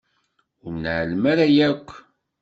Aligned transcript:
Ur 0.65 0.73
nεellem 0.83 1.23
ara 1.31 1.45
yakk. 1.55 1.87